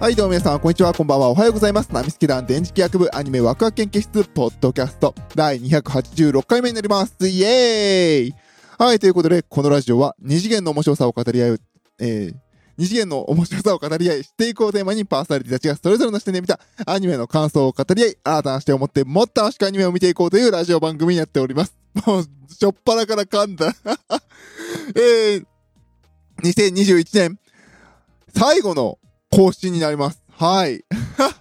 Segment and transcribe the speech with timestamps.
[0.00, 1.92] はい、どうも皆さん、こんにちは、こんばんは、おはようございます。
[1.92, 7.28] ナミスケ団電磁気学部アニメワクワク研究室、ポッドキャスト、第286回目になります。
[7.28, 8.34] イエーイ
[8.78, 11.60] はい、ということで、このラジオは、二次元の面白さを語り合う、
[12.00, 12.34] えー、
[12.78, 21.76] 二次元の面白さを語り合い、知っていこうテーマにパーソナリティたちがそれぞれの視点で見たアニメの感想を語り合い、新たな視点を持ってもっと楽しくアニメを見ていこうというラジオ番組になっております。
[22.06, 23.66] もう、しょっぱなから噛んだ。
[24.96, 25.44] えー、
[26.42, 27.38] 2021年、
[28.34, 28.96] 最後の
[29.30, 30.22] 更新になります。
[30.32, 30.84] はい。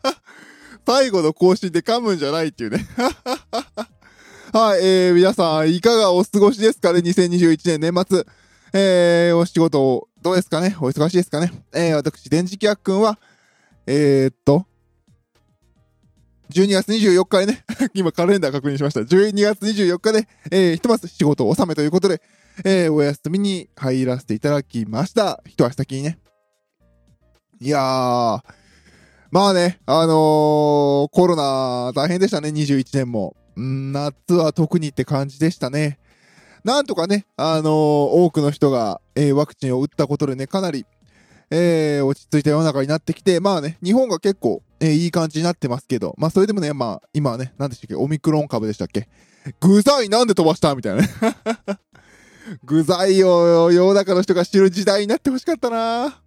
[0.85, 2.85] 最後の更新で噛むんじゃないっていうね。
[4.53, 8.25] はい、えー、皆さん、いかがお過ごしですかね ?2021 年年末。
[8.73, 10.75] えー、お仕事、どうですかね？
[10.79, 11.51] お忙しいですかね？
[11.73, 13.19] えー、私、電磁気役くんは、
[13.85, 14.65] えー、っと、
[16.51, 19.01] 12月24日でね、 今カレンダー確認しました。
[19.01, 22.21] 12月24日で、えー、ひとまず仕事を納めということで、
[22.65, 25.41] えー、お休みに入らせていただきました。
[25.45, 26.19] 一足先にね。
[27.61, 28.41] いやー、
[29.31, 33.35] まあね、あのー、コロナ大変でしたね、21年も。
[33.59, 35.99] ん夏は特にって感じでしたね。
[36.63, 40.85] なんとかね、あのー、多くの人が、えー、ワクチンを打ったことでね、かなり、
[41.51, 49.09] えー、落ち着いた世の中になってきて、まあね、日本が結構、えー、いい感じになってますけど、まあそれでもね、まあ今はね、何でしたっけ、オミクロン株でしたっけ
[49.59, 51.09] 具材なんで飛ばしたみたいなね。
[52.63, 56.21] 具材を世の中の人が知る時代になってほしかったな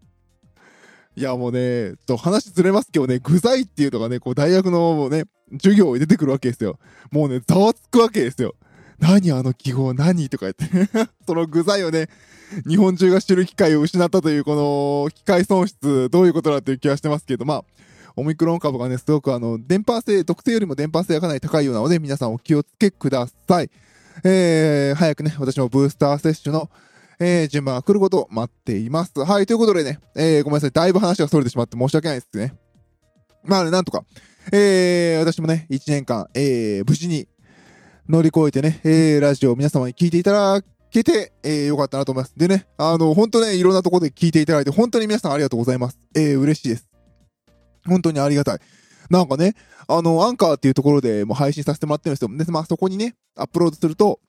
[1.14, 6.78] いやもうね、と話ずれますけどね、具材っていうのがね、こう大学のね、授業に出てくるわけですよ。
[7.10, 8.54] もうね、ざわつくわけですよ。
[8.98, 10.88] 何あの記号何とか言って
[11.26, 12.08] その具材をね、
[12.66, 14.54] 日本中が知る機会を失ったというこ
[15.04, 17.64] の機械損失、どういうことだっていう気はしてますけど、まあ、
[18.16, 23.70] オミクロン株がね、すごくあの、電波性、毒性よりも電波性がかなり高いようなので、皆さんお気をつけください。
[24.24, 26.70] えー、早くね、私もブースター接種の、
[27.18, 29.12] えー、順番が来ることを待っています。
[29.18, 32.54] はい、ということでね、えー、ごめんなさい、だいぶ話が逸れてしまって申し訳ないですね。
[33.44, 34.04] まあね、なんとか、
[34.52, 37.28] えー、私もね、1年間、えー、無事に
[38.08, 42.34] 乗り越えてね、えー、ラジオを皆様に聞いていただけて、えー、よかったなと思います。
[42.36, 45.98] でね、あの、本当ね、いろんなところで聞いていただいて、本当に皆さんありがとうございます。
[46.14, 46.88] えー、嬉しいです。
[47.86, 48.58] 本当にありがたい。
[49.10, 49.54] なんかね、
[49.88, 52.44] あの、アンカーっていうところでも配信させてもらってるんですよ。
[52.44, 54.20] で、まあそこにね、アップロードすると、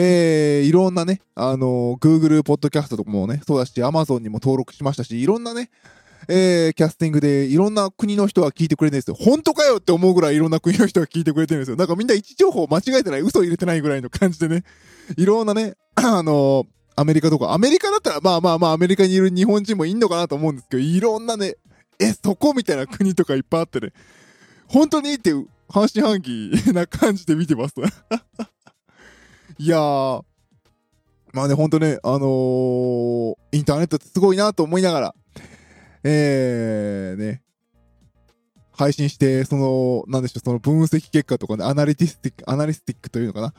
[0.00, 5.70] えー、いろんなね、あの、Google ポッドキャストとかもね、そうだし、Amazon にも登録しましたし、いろんなね、
[6.28, 9.16] えー、キャスティングでいろんな国の人が聞いてくれてるんですよ。
[9.18, 11.76] 本当かよって思うぐらいいろんな国の人が聞いてくれてるんですよ。
[11.76, 14.62] なんかみんな位置情報間違えてない、嘘入れてないぐらいの感じでね、
[15.16, 21.56] いろんなね、 あのアメリカとか、アメリカだったらまあまあまあアメリカにいる日本人もいんのかなと思うんですけど、いろんなね、
[21.98, 23.92] え、そこみたいな国とかいっぱいあってね、
[24.68, 25.32] 本当にって
[25.68, 27.74] 半信半疑な感じで見てます。
[29.60, 30.22] いやー、
[31.32, 35.14] まあね、ほんとね、あのー、インターネットってすごいなと思いながら、
[36.04, 37.42] えー、ね、
[38.72, 43.52] 配信して、その、なんでしょう、その分析結果とかね、 analytistic、analystic というのかな。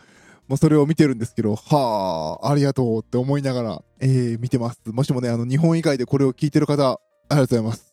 [0.48, 4.82] もうそれを見てるんですけど、はあ、ありがとうって思いながら、えー、見てます。
[4.86, 7.00] もしもね、あの、日本以外でこれを聞いてる方、あ
[7.32, 7.89] りがとうございます。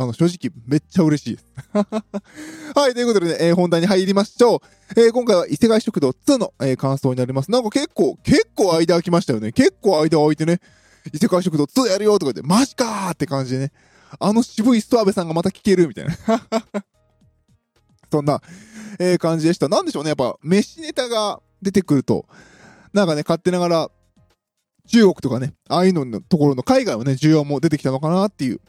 [0.00, 1.46] あの、正直、めっちゃ嬉しいです。
[2.72, 4.62] はい、ということでね、えー、本題に入りましょ
[4.94, 5.00] う。
[5.00, 7.50] えー、今回は伊勢貝食堂2の、えー、感想になります。
[7.50, 9.50] なんか結構、結構間空きましたよね。
[9.50, 10.60] 結構間空いてね、
[11.12, 13.72] 伊勢貝食堂2やるよとか言って、マジかーって感じでね、
[14.20, 16.14] あの渋いストアベさんがまた聞けるみたいな。
[18.08, 18.40] そんな、
[19.00, 19.68] えー、感じでした。
[19.68, 22.24] なんでしょうね、やっぱ、飯ネタが出てくると、
[22.92, 23.90] なんかね、勝手ながら、
[24.86, 28.60] 中国とかね、ああいうののところの海外はね、需要も出てきたのかなっていう、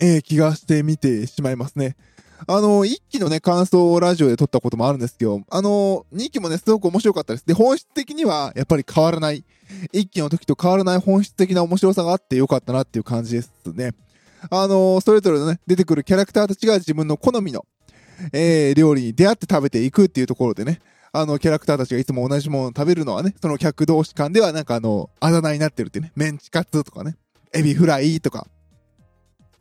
[0.00, 1.96] えー、気がして見てしまいますね。
[2.46, 7.46] あの、一期のね、感想をラジオで撮ったこともあるんですけど、あの、二期もね、すごく面白かったです。
[7.46, 9.44] で、本質的には、やっぱり変わらない。
[9.92, 13.92] 一期の時と変わらない本質的な面白さがあってよかったなっていう感じですね。
[14.48, 17.66] あの、それぞれのね、出てくるキャラクターたちが自分の好みの、
[18.32, 20.80] えー、料理に出会って食べていくっていうところでね、
[21.12, 27.16] あの、キャラクターたちがいつも同じものを食べるのはね、その客同士間ではなんかあの、あだ名になってるってね、メンチカツとかね、
[27.52, 28.46] エビフライとか、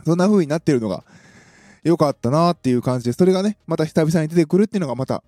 [0.05, 1.03] そんな風になってるのが
[1.83, 5.23] 良かったなっていう感じで、それがね、また久々に出てくるっていうのがまた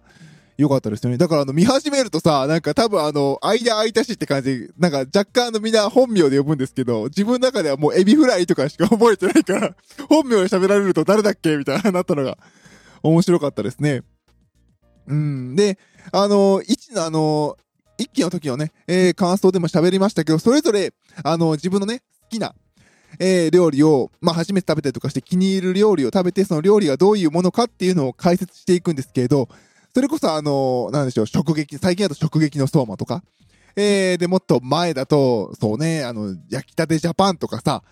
[0.57, 1.18] 良かったですよね。
[1.18, 9.75] だからあの見始めるとさ、なんか多分あの、間空いたしって感じで、なんか若干あのみんな本名で呼ぶんですけど、自分の中ではもうエビフライとかしか覚えてないから、
[10.07, 12.38] 本名で喋られると誰だっけみたいななったのが
[13.03, 14.03] 面白かったですね。
[15.07, 15.56] うん。
[15.56, 15.77] で、
[16.12, 17.57] あの、一のあの、
[17.97, 20.94] 一期の時のね、えー、感想でも喋りましたけど、それぞれ、
[21.24, 22.56] あの、自分のね、好きな、
[23.19, 29.50] えー、料理を、まあ、初めて食べたりとかして気に入る料理を食べて、その料理がどういうものかっていうのを解説していくんですけれど、
[29.94, 33.24] それこそあの、なんでしょう、食撃、最近だと食撃の相馬とか、
[33.75, 37.84] えー、で、もっと前だと、そうね、あの、焼きたてジャパンとかさ、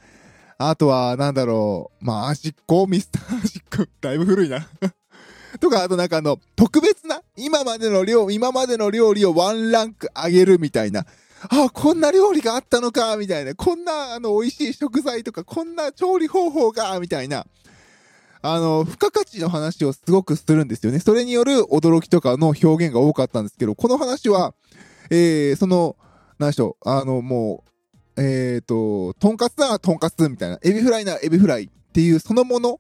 [0.58, 3.86] あとは、なんだろう、まあ、端っこミスター端っこ。
[4.02, 4.68] だいぶ古いな。
[5.60, 11.06] とか、あとなんかあの、特別な、今までの料、今までの料理をワンランク上げるみたいな。
[11.50, 13.56] あ、こんな料理があったのか、みたいな。
[13.56, 17.46] こんな、あの、美味しい食材とか、こんな調理方法が、みたいな。
[18.42, 21.00] あの、付加価値の話をすごくするんですよね。
[21.00, 24.54] それによる驚きとかの表現が多かったんですけど、この話は、
[25.10, 25.98] えー、その、
[26.38, 27.64] 何でしょう、あの、も
[28.18, 32.80] う、えっ、ー、と、とんかつならとんかつみたいな、エビフライならエビフライっていうそのもの、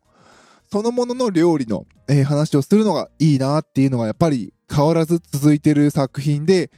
[0.71, 6.71] そのものの料理の、えー、話をするのがいいなっていうのがやっぱり変わらず続いてる作品で、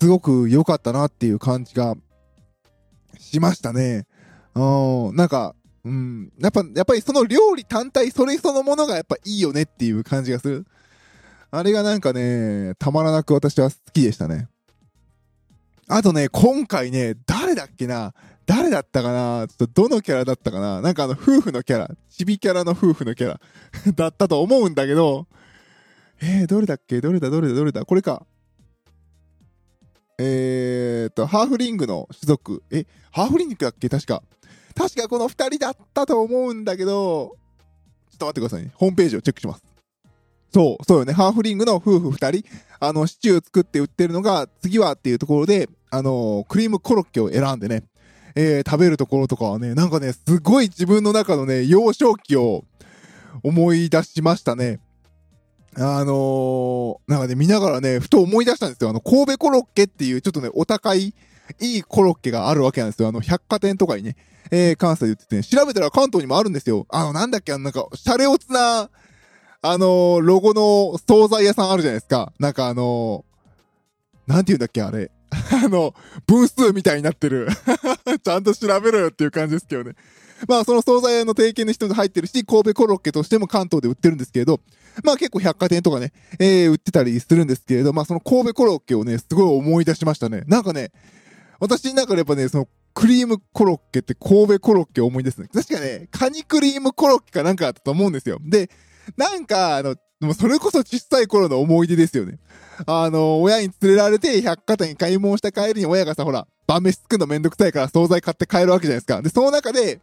[0.00, 1.94] すごく良かったなっていう感じが
[3.18, 4.06] しましたね。
[4.54, 5.54] うん、なんか、
[5.84, 10.66] うん、やっぱ、やっぱりその料理単体、それそのものがやっぱいいよねっていう感じがする。
[11.50, 14.48] あれがなんかね、たまらなく私は好きでしたね。
[15.88, 18.14] あとね、今回ね、誰だっけな？
[18.46, 19.46] 誰だったかな？
[19.48, 20.80] ちょっとどのキャラだったかな？
[20.80, 23.40] なんかあの夫婦のキャラ、チビキャラの夫婦のキャラ。
[23.94, 25.26] だったと思うんだけど、
[26.22, 27.00] えー、どれだっけ？
[27.00, 27.30] どれだ？
[27.30, 27.54] どれだ？
[27.54, 27.84] どれだ？
[27.84, 28.24] これか。
[30.22, 32.62] えーと、ハーフリングの種族。
[32.70, 33.88] え、ハーフリングだっけ？
[33.88, 34.22] 確か。
[34.74, 37.36] 確かこの二人だったと思うんだけど、
[38.10, 38.70] ちょっと待ってくださいね。
[38.74, 39.64] ホームページをチェックします。
[40.52, 41.14] そう、そうよね。
[41.14, 42.44] ハーフリングの夫婦二人。
[42.80, 47.84] あの、シチュー作って売ってるのが、次はっていうところで、あの、クリームコロッケを選んでね、
[48.34, 52.64] えー、食べるところとかはね、なんかね、すごい自分の中のね、幼少期を
[53.42, 54.80] 思い出しましたね。
[55.76, 58.90] あのー、なんかね、見ながらね、ふと思い出したんですよ。
[58.90, 61.14] あの、神戸コロッケっていう、ちょっとね、お高い、
[61.60, 63.08] いいコロッケがあるわけなんですよ。
[63.08, 64.16] あの、百貨店とかにね、
[64.50, 66.86] えー、関西で言ってて、ね、調べたら関東にもあるんですよ。
[66.90, 68.90] あの、なんだっけ、あの、なんか、シャレオツな、
[69.62, 72.32] あのー、ロゴの惣菜屋さんあるじゃないですか。
[72.38, 75.10] なんかあのー、なんて言うんだっけ、あれ。
[75.64, 75.94] あの、
[76.26, 77.48] 分数みたいになってる。
[78.24, 79.94] ちゃんと調べろよっていう感じですけどね。
[80.48, 84.60] まあ、その惣菜屋の提携の人が入ってるし、神戸コロッケとしても関東で売ってるんですけれど、
[85.04, 90.42] まあ結構百貨店とかね、えー、売ってたりするんですけれど、まあその神戸コロッケをね、すごい思い出しましたね。
[90.46, 90.92] なんかね、
[91.58, 95.48] 私の中でやっぱね、そのクリームコロッケって神戸コロッケを思い出すね。
[95.52, 98.38] 確かね、カニクリームコロッケかなんかあったと思うんですよ。
[98.42, 98.70] で、
[99.16, 102.38] なんか、あの、もうそれこそ小さい頃の思い出ですよね。
[102.86, 109.22] あの、親に連れられて百貨店に買い物した帰りに親がさ、ほら、晩飯作るのめんどくさいから惣菜買って帰るわけじゃないですか。
[109.22, 110.00] で、その中で、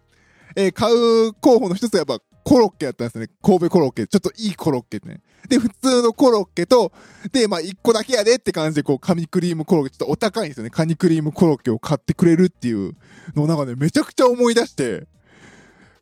[0.57, 3.27] えー、買う候補の一つはやっぱコロッケやったんですね。
[3.44, 4.07] 神戸コロッケ。
[4.07, 5.21] ちょっといいコロッケね。
[5.48, 6.92] で、普通のコロッケと、
[7.31, 10.71] で、まあ、一個だけやでって感じで、こう、カニクリームコロッケ、ちょっとお高いんですよね。
[10.71, 12.95] カニクリームコロッケを買ってくれるっていう
[13.36, 15.07] のをなんかね、めちゃくちゃ思い出して、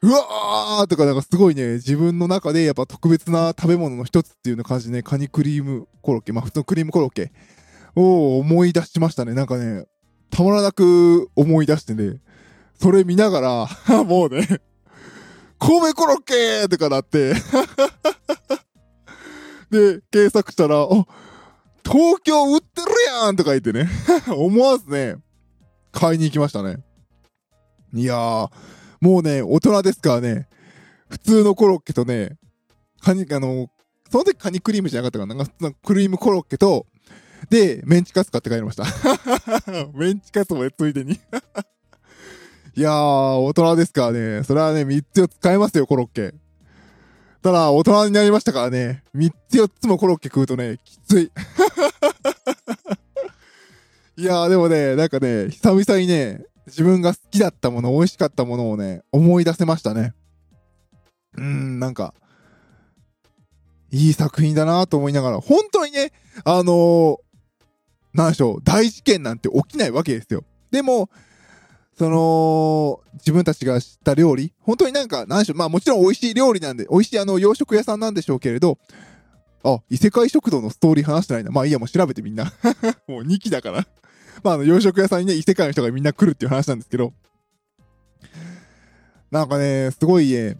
[0.01, 7.33] うわーとかなんかすごいね、自分の中でやっぱ特別な食べ物の一つっていうような感じでね、カニクリームコロッケ、まあ普通のクリームコロッケ
[7.95, 9.33] を思い出しましたね。
[9.33, 9.85] なんかね、
[10.29, 12.21] たまらなく思い出してね、
[12.79, 14.61] それ見ながら、 もうね、
[15.59, 17.33] 神戸コロッケとかなって。
[19.71, 20.87] で、検索したら、あ、
[21.83, 22.87] 東京売ってる
[23.23, 23.89] やんとか言ってね。
[24.35, 25.17] 思わずね、
[25.91, 26.83] 買いに行きましたね。
[27.93, 28.49] いやー、
[28.99, 30.47] もうね、大人ですからね、
[31.09, 32.37] 普通のコロッケとね、
[33.01, 33.69] カニ、あの、
[34.11, 35.35] その時カニクリームじゃなかったかな。
[35.35, 36.85] なんか普通のクリームコロッケと、
[37.49, 38.85] で、メンチカツ買って帰りました。
[39.93, 41.19] メンチカツも、ついでに。
[42.77, 44.43] いやー、大人ですからね。
[44.43, 46.33] それはね、3つを使えますよ、コロッケ。
[47.41, 49.01] ただ、大人になりましたからね。
[49.15, 51.31] 3つ4つもコロッケ食うとね、きつい。
[54.17, 60.13] いやー、でもね、なんかね、久々にね、自分が好きだったもの、美味しかったものをね、思い出せましたね。
[61.37, 62.13] うーん、なんか、
[63.89, 66.11] いい作品だなと思いながら、本当にね、
[66.43, 67.17] あのー、
[68.13, 70.43] なんでしょう、大事件なんて起きないわけですよ。
[70.71, 71.09] でも、
[71.97, 78.77] その、自分たちが知った料理、本当になんか、なんでしょう、まあもちろん美味しい料理なんで、美味しいあの洋食屋さんなんでしょうけれど、
[79.63, 81.51] あ、異世界食堂のストーリー話してないな。
[81.51, 82.53] まあいいや、もう調べてみんな。
[83.07, 83.87] もう2期だから。
[84.43, 87.13] まああの洋食屋さんにね、異世界の人がみんな来るっていう話なんですけど、
[89.31, 90.57] なんかね、すごいね、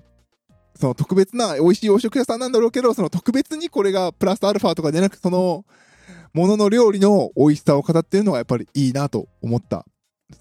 [0.80, 5.66] その特別な美味しい洋食屋さんなんだろうけど、その特別にこれがプラスアルファとかじゃなく、その、
[6.34, 9.86] ものの料理の美味しさを語ってるのがやっぱりいいなと思った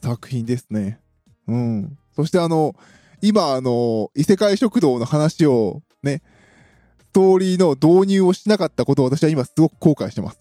[0.03, 1.01] 作品ですね。
[1.49, 1.99] うん。
[2.17, 2.75] そしてあの、
[3.21, 6.23] 今あの、異世界食堂の話をね、
[7.01, 10.39] ストーリーの導入をしなかったことを私は今すごく後悔してます。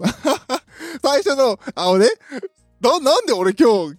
[1.02, 2.08] 最初の、あのね、
[2.82, 3.98] な、なんで俺今日、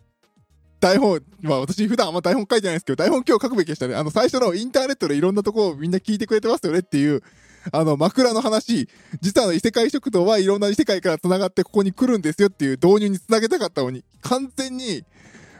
[0.81, 3.95] 台本、まあ私普段あんま台本書いてないですけど、台本今日書くべきでしたね。
[3.95, 7.23] あの最初のインターネットでいろんなとこをみんな聞いてくれてますよねっていう、
[7.73, 8.89] あの枕の話、
[9.23, 15.05] 実はの異世界食堂はいろんな異世界から繋がってここに来るんですよっていう導入に繋げたかったのに、完全に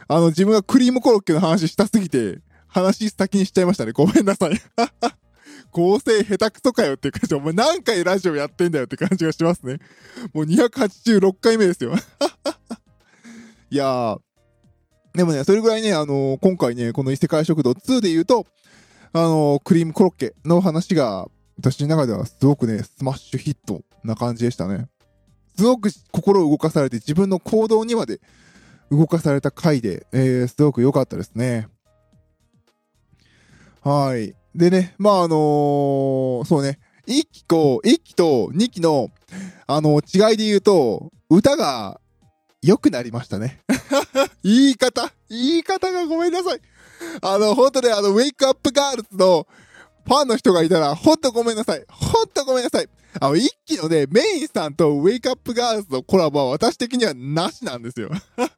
[0.07, 3.91] あの、自分がクリームコロッケの話したすぎて、話先にしちゃいましたね。
[3.91, 4.61] ごめんなさい。
[5.71, 7.35] 構成下手くそかよっていう感じ。
[7.35, 9.79] お前何回ラジオやってんだよって感じがしますね。
[10.33, 11.95] もう286回目ですよ。
[13.69, 14.19] いやー。
[15.13, 18.45] でもね、それぐらいね、あのー、今回ね、この異世界食堂2で言うと、
[19.13, 24.89] あのー、クリームコロッケの話が、私の中ではすごくね、スマッシュヒットな感じでしたね。
[25.57, 28.19] すごく心を動かされて自分の行動にまで
[28.91, 31.67] 動かされた回で、えー、すごく良かったですね。
[33.81, 34.35] はい。
[34.55, 39.11] でね、まああのー、そうね、1期と、1期と2期の、
[39.67, 41.99] あのー、違いで言うと、歌が
[42.61, 43.61] 良くなりましたね。
[44.43, 46.61] 言い方言い方がごめんなさい。
[47.21, 49.45] あの、本当ね、あの、ウェイクアップガールズの
[50.05, 51.83] ファンの人がいたら、ほんとごめんなさい。
[51.89, 52.87] ほんとごめんなさい。
[53.19, 58.09] あの、一期のね、メインさんとウェイクアップガールズのコラボは私的にはなしなんですよ。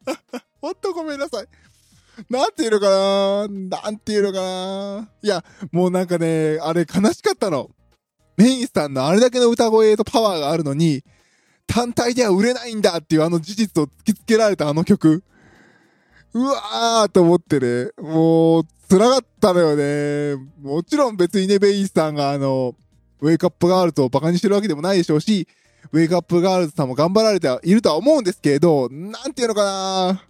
[0.60, 1.46] ほんとごめんなさい。
[2.28, 7.70] なんていうのかななんていうのかないや、もうなんかね、あれ悲しかったの。
[8.36, 11.04] メインさんのあれだけの歌声とパワーがあるのに、
[11.66, 15.22] 単体では売れないんだっていうあの事実を突きつけられたあの曲。
[16.34, 20.36] うわーと思ってね、もう、辛かったのよね。
[20.60, 22.74] もちろん別にね、ベインさんがあの、
[23.20, 25.48] ウェイクアップガールズをバカにしてるわけでもないでしょうし、
[25.92, 30.22] ウェイクアップガールズさんも頑張られているとは思うんですけれど、なんていうのかな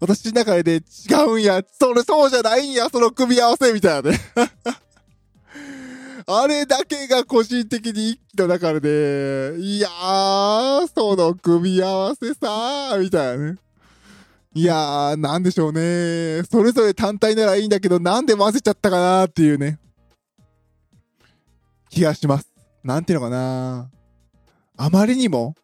[0.00, 0.80] 私の中で違
[1.26, 4.18] うんや、それそうじゃないんや、その組み合わせみたいなね。
[6.26, 13.58] あれだけが個人的に一気の中で、いやー、その組み合わせさー、みたいなね。
[14.54, 16.42] いやー、なんでしょうね。
[16.50, 19.78] それぞれ単体ならいいんだけど、なんで混ぜちゃったかなーっていうね。
[21.90, 22.48] 気がします。
[22.82, 23.90] なんていうのかな
[24.76, 25.54] あまりにも、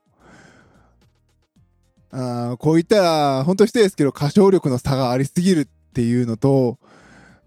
[2.11, 6.79] あこう言ったら、本当失礼ですけど、歌唱力の差がありすぎるっていうのと、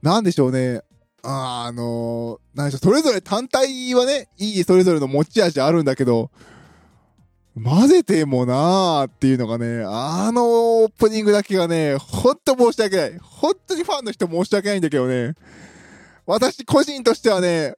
[0.02, 0.82] なんでしょうね。
[1.22, 6.32] ああのー、なんでしょう、それぞれ単体はね、いいそれぞれの持ち味あるんだけど、
[7.62, 13.20] 混ぜてもなーっていうのがね、あのオープニングだけがね、ほんと申し訳ない。
[13.20, 15.34] 本当にファンの人申し訳ないんだけどね、
[16.26, 17.76] 私個人としてはね、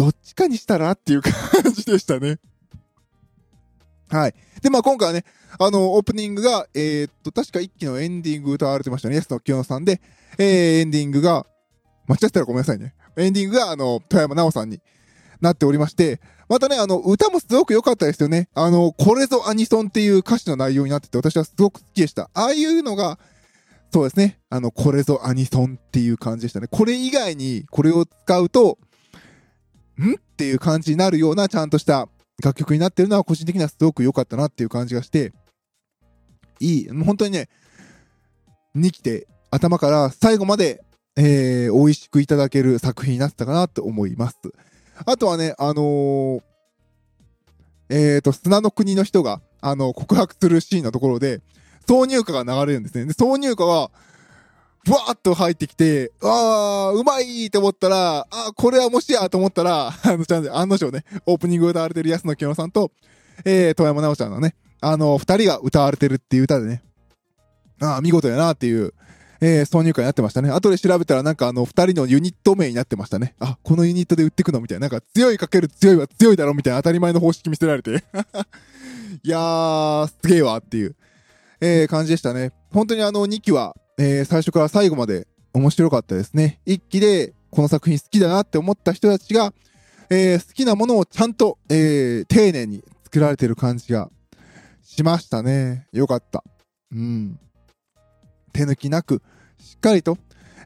[0.00, 1.30] どっちかにしたらっていう感
[1.74, 2.38] じでしたね。
[4.08, 4.34] はい。
[4.62, 5.26] で、まあ今回はね、
[5.58, 9.16] あの、オープニングが、えー、っと、確か一期のエンディング歌われてましたね。
[9.16, 10.00] 安野清野さんで、
[10.38, 11.44] えー、エンディングが、
[12.08, 12.94] 間違ってたらごめんなさいね。
[13.18, 14.80] エンディングが、あの、富山直さんに
[15.42, 18.48] なっておりまして、またね、あの、歌もすごく良かったですよね。
[18.54, 22.30] あの、これぞアニソンっていう歌詞の内容になってて、私はすごく好きでした。
[22.32, 23.18] ああいうのが、
[23.92, 24.40] そうですね。
[24.48, 26.68] あの、これぞアニソンっていう感じでしたね。
[26.70, 28.78] これ以外にこれを使うと、
[30.06, 30.14] ん？
[30.14, 32.08] っていう感じになるようなちゃんとした
[32.42, 35.32] 楽曲になってるのは個人的にはすごく良かったなっていう感じがして、
[36.58, 37.48] いい、本当にね、
[38.74, 40.82] に来て頭から最後まで、
[41.16, 44.36] えー、美味しくいただける作品になってたかなと思います。
[45.06, 46.42] あとはね、あのー、
[47.88, 51.40] えっ、ー、と、砂の国の人が、あの、告白するシーンのところで、
[51.88, 53.06] 挿入歌が流れるんですね。
[53.06, 53.90] で、挿入歌が、
[54.84, 62.90] ブワーッと入ってきて、あー、うまいと思ったら、あこれはもしやと思ったら、 あの、ちゃん案の定ね、オープニング歌われてる安野清野さんと、
[63.44, 66.82] えー、遠山直ちゃんのね、あの、二人が歌われてるっていう歌でね、
[67.80, 68.94] ああ、見事やなっていう、
[69.42, 70.50] えー、挿入歌になってましたね。
[70.50, 73.34] 後で調べたらなんかあの、二人のユニット名になってましたね。
[73.38, 74.88] あ、このユニットで売ってくのみたいな。
[74.88, 78.04] なんか強いかける強いは強いだろみたいな当たり前の方式見せられて。
[79.24, 80.94] いやー、すげえわっていう、
[81.60, 82.52] えー、感じでしたね。
[82.70, 86.58] 本当にあの2期は、えー、最初から最後まで面白かったですね。
[86.66, 89.52] 1期でこの作品好きだなって思った人たちが、
[90.08, 94.08] えー、好きなものをちゃんと、えー、丁寧に作られてる感じが
[94.82, 95.86] しましたね。
[95.92, 96.42] よかった。
[96.92, 97.38] うん。
[98.54, 99.20] 手抜きなく、
[99.58, 100.16] しっかりと、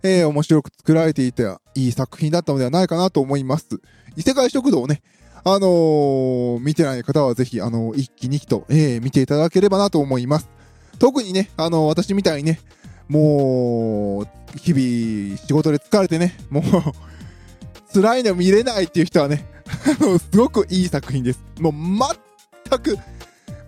[0.05, 3.67] えー、面白く作られていたいい作品だったのではないかなと思います。
[4.15, 5.03] 異世界食堂をね、
[5.43, 10.49] あのー、見てない方はぜひ、あのー、1期2期と、えー、見ていただければなと思います。
[11.01, 12.61] 特にね、あの私みたいにね、
[13.09, 16.63] もう、日々仕事で疲れてね、もう
[17.93, 19.47] 辛いの見れないっていう人はね、
[20.33, 21.41] すごくいい作品です。
[21.61, 21.73] もう
[22.69, 22.99] 全く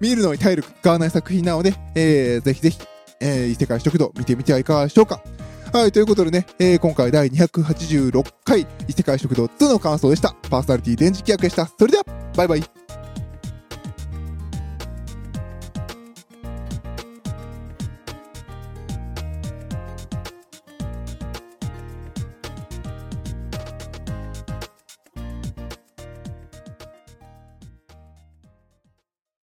[0.01, 2.79] 見るのに体力使わない作品なので、えー、ぜひぜひ、
[3.21, 5.23] えー、異世界食堂見てみてはいかがでしょうか。
[5.73, 10.35] はい、ということでね、えー、今回第286回異世界食堂2の感想でした。
[10.49, 11.67] パーソナリティ電磁気役でした。
[11.67, 12.05] それでは、
[12.37, 12.86] バイバイ。